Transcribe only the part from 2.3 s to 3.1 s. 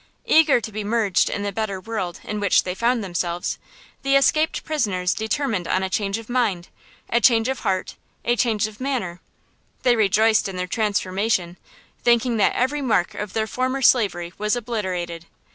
which they found